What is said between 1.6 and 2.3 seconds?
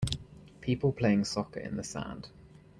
the sand.